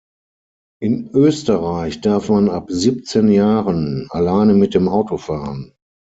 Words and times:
In 0.81 1.11
Österreich 1.13 2.01
darf 2.01 2.29
man 2.29 2.49
ab 2.49 2.71
siebzehn 2.71 3.27
Jahren 3.27 4.07
alleine 4.09 4.55
mit 4.55 4.73
dem 4.73 4.87
Auto 4.89 5.17
fahren. 5.17 5.75